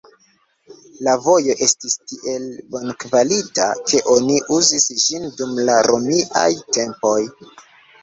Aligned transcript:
La 1.07 1.11
vojo 1.25 1.53
estis 1.65 1.97
tiel 2.13 2.47
bonkvalita, 2.77 3.69
ke 3.91 4.03
oni 4.17 4.41
uzis 4.59 4.91
ĝin 5.07 5.31
dum 5.39 5.57
la 5.71 5.81
romiaj 5.93 6.51
tempoj. 6.77 7.19